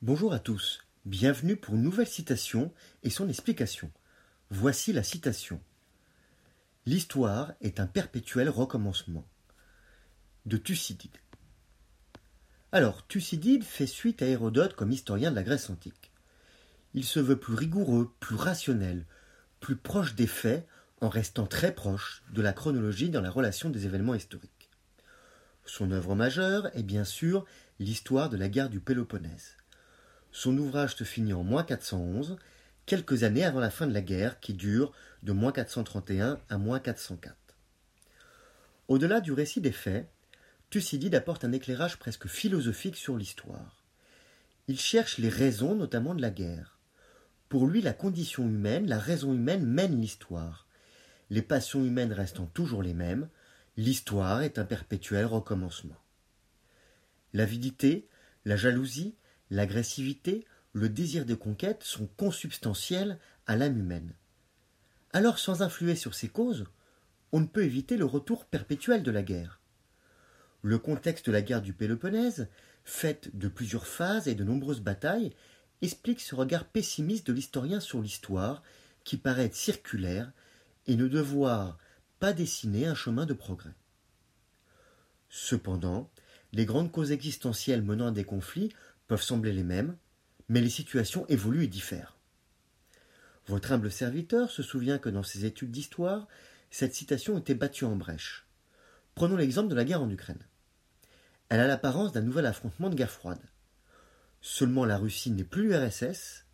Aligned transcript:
Bonjour 0.00 0.32
à 0.32 0.38
tous, 0.38 0.86
bienvenue 1.06 1.56
pour 1.56 1.74
une 1.74 1.82
nouvelle 1.82 2.06
citation 2.06 2.72
et 3.02 3.10
son 3.10 3.28
explication. 3.28 3.90
Voici 4.48 4.92
la 4.92 5.02
citation. 5.02 5.60
L'histoire 6.86 7.54
est 7.60 7.80
un 7.80 7.88
perpétuel 7.88 8.48
recommencement. 8.48 9.26
De 10.46 10.56
Thucydide. 10.56 11.16
Alors, 12.70 13.08
Thucydide 13.08 13.64
fait 13.64 13.88
suite 13.88 14.22
à 14.22 14.26
Hérodote 14.26 14.76
comme 14.76 14.92
historien 14.92 15.32
de 15.32 15.34
la 15.34 15.42
Grèce 15.42 15.68
antique. 15.68 16.12
Il 16.94 17.02
se 17.04 17.18
veut 17.18 17.40
plus 17.40 17.54
rigoureux, 17.54 18.14
plus 18.20 18.36
rationnel, 18.36 19.04
plus 19.58 19.74
proche 19.74 20.14
des 20.14 20.28
faits 20.28 20.64
en 21.00 21.08
restant 21.08 21.48
très 21.48 21.74
proche 21.74 22.22
de 22.32 22.40
la 22.40 22.52
chronologie 22.52 23.10
dans 23.10 23.20
la 23.20 23.30
relation 23.30 23.68
des 23.68 23.86
événements 23.86 24.14
historiques. 24.14 24.70
Son 25.64 25.90
œuvre 25.90 26.14
majeure 26.14 26.68
est 26.76 26.84
bien 26.84 27.04
sûr 27.04 27.44
l'histoire 27.80 28.30
de 28.30 28.36
la 28.36 28.48
guerre 28.48 28.70
du 28.70 28.78
Péloponnèse. 28.78 29.57
Son 30.32 30.56
ouvrage 30.58 30.96
se 30.96 31.04
finit 31.04 31.32
en 31.32 31.42
moins 31.42 31.64
411, 31.64 32.36
quelques 32.86 33.22
années 33.22 33.44
avant 33.44 33.60
la 33.60 33.70
fin 33.70 33.86
de 33.86 33.94
la 33.94 34.02
guerre 34.02 34.40
qui 34.40 34.54
dure 34.54 34.92
de 35.22 35.32
moins 35.32 35.52
431 35.52 36.38
à 36.48 36.58
moins 36.58 36.80
404. 36.80 37.34
Au-delà 38.88 39.20
du 39.20 39.32
récit 39.32 39.60
des 39.60 39.72
faits, 39.72 40.08
Thucydide 40.70 41.14
apporte 41.14 41.44
un 41.44 41.52
éclairage 41.52 41.98
presque 41.98 42.26
philosophique 42.26 42.96
sur 42.96 43.16
l'histoire. 43.16 43.82
Il 44.68 44.78
cherche 44.78 45.18
les 45.18 45.28
raisons 45.28 45.74
notamment 45.74 46.14
de 46.14 46.22
la 46.22 46.30
guerre. 46.30 46.78
Pour 47.48 47.66
lui, 47.66 47.80
la 47.80 47.94
condition 47.94 48.44
humaine, 48.44 48.86
la 48.86 48.98
raison 48.98 49.32
humaine 49.32 49.64
mène 49.64 50.00
l'histoire. 50.00 50.66
Les 51.30 51.42
passions 51.42 51.84
humaines 51.84 52.12
restant 52.12 52.46
toujours 52.46 52.82
les 52.82 52.94
mêmes, 52.94 53.28
l'histoire 53.76 54.42
est 54.42 54.58
un 54.58 54.64
perpétuel 54.64 55.24
recommencement. 55.24 55.96
L'avidité, 57.32 58.06
la 58.44 58.56
jalousie, 58.56 59.14
l'agressivité, 59.50 60.46
le 60.72 60.88
désir 60.88 61.24
de 61.24 61.34
conquête 61.34 61.82
sont 61.82 62.06
consubstantiels 62.16 63.18
à 63.46 63.56
l'âme 63.56 63.78
humaine. 63.78 64.14
Alors, 65.12 65.38
sans 65.38 65.62
influer 65.62 65.96
sur 65.96 66.14
ces 66.14 66.28
causes, 66.28 66.66
on 67.32 67.40
ne 67.40 67.46
peut 67.46 67.64
éviter 67.64 67.96
le 67.96 68.04
retour 68.04 68.44
perpétuel 68.44 69.02
de 69.02 69.10
la 69.10 69.22
guerre. 69.22 69.60
Le 70.62 70.78
contexte 70.78 71.26
de 71.26 71.32
la 71.32 71.42
guerre 71.42 71.62
du 71.62 71.72
Péloponnèse, 71.72 72.48
faite 72.84 73.36
de 73.36 73.48
plusieurs 73.48 73.86
phases 73.86 74.28
et 74.28 74.34
de 74.34 74.44
nombreuses 74.44 74.80
batailles, 74.80 75.32
explique 75.82 76.20
ce 76.20 76.34
regard 76.34 76.64
pessimiste 76.64 77.26
de 77.26 77.32
l'historien 77.32 77.80
sur 77.80 78.00
l'histoire, 78.00 78.62
qui 79.04 79.16
paraît 79.16 79.50
circulaire 79.52 80.32
et 80.86 80.96
ne 80.96 81.08
devoir 81.08 81.78
pas 82.18 82.32
dessiner 82.32 82.86
un 82.86 82.94
chemin 82.94 83.26
de 83.26 83.34
progrès. 83.34 83.74
Cependant, 85.28 86.10
les 86.52 86.64
grandes 86.64 86.90
causes 86.90 87.12
existentielles 87.12 87.82
menant 87.82 88.08
à 88.08 88.12
des 88.12 88.24
conflits 88.24 88.72
peuvent 89.08 89.22
sembler 89.22 89.52
les 89.52 89.64
mêmes, 89.64 89.96
mais 90.48 90.60
les 90.60 90.70
situations 90.70 91.26
évoluent 91.26 91.64
et 91.64 91.68
diffèrent. 91.68 92.16
Votre 93.46 93.72
humble 93.72 93.90
serviteur 93.90 94.50
se 94.50 94.62
souvient 94.62 94.98
que 94.98 95.08
dans 95.08 95.22
ses 95.22 95.46
études 95.46 95.70
d'histoire, 95.70 96.28
cette 96.70 96.94
citation 96.94 97.38
était 97.38 97.54
battue 97.54 97.86
en 97.86 97.96
brèche. 97.96 98.46
Prenons 99.14 99.36
l'exemple 99.36 99.68
de 99.68 99.74
la 99.74 99.84
guerre 99.84 100.02
en 100.02 100.10
Ukraine. 100.10 100.46
Elle 101.48 101.60
a 101.60 101.66
l'apparence 101.66 102.12
d'un 102.12 102.20
nouvel 102.20 102.44
affrontement 102.44 102.90
de 102.90 102.94
guerre 102.94 103.10
froide. 103.10 103.40
Seulement 104.42 104.84
la 104.84 104.98
Russie 104.98 105.30
n'est 105.30 105.44
plus 105.44 105.68
l'URSS, 105.68 106.44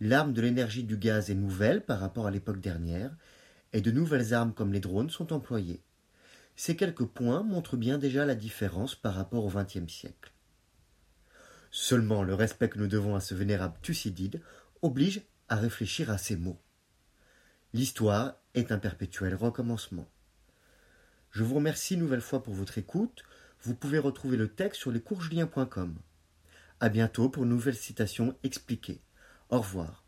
l'arme 0.00 0.34
de 0.34 0.42
l'énergie 0.42 0.84
du 0.84 0.98
gaz 0.98 1.30
est 1.30 1.34
nouvelle 1.34 1.84
par 1.84 1.98
rapport 1.98 2.26
à 2.26 2.30
l'époque 2.30 2.60
dernière, 2.60 3.16
et 3.72 3.80
de 3.80 3.90
nouvelles 3.90 4.34
armes 4.34 4.52
comme 4.52 4.72
les 4.72 4.80
drones 4.80 5.10
sont 5.10 5.32
employées. 5.32 5.82
Ces 6.54 6.76
quelques 6.76 7.06
points 7.06 7.42
montrent 7.42 7.76
bien 7.76 7.98
déjà 7.98 8.26
la 8.26 8.34
différence 8.34 8.94
par 8.94 9.14
rapport 9.14 9.44
au 9.44 9.50
XXe 9.50 9.92
siècle. 9.92 10.32
Seulement 11.78 12.22
le 12.22 12.32
respect 12.32 12.70
que 12.70 12.78
nous 12.78 12.86
devons 12.86 13.16
à 13.16 13.20
ce 13.20 13.34
vénérable 13.34 13.76
Thucydide 13.82 14.40
oblige 14.80 15.20
à 15.50 15.56
réfléchir 15.56 16.08
à 16.10 16.16
ces 16.16 16.34
mots. 16.34 16.58
L'histoire 17.74 18.36
est 18.54 18.72
un 18.72 18.78
perpétuel 18.78 19.34
recommencement. 19.34 20.08
Je 21.32 21.44
vous 21.44 21.56
remercie 21.56 21.92
une 21.92 22.00
nouvelle 22.00 22.22
fois 22.22 22.42
pour 22.42 22.54
votre 22.54 22.78
écoute. 22.78 23.24
Vous 23.60 23.74
pouvez 23.74 23.98
retrouver 23.98 24.38
le 24.38 24.48
texte 24.48 24.80
sur 24.80 24.90
lescoursjulien.com. 24.90 25.98
À 26.80 26.88
bientôt 26.88 27.28
pour 27.28 27.42
une 27.42 27.50
nouvelle 27.50 27.76
citation 27.76 28.38
expliquée. 28.42 29.02
Au 29.50 29.58
revoir. 29.58 30.05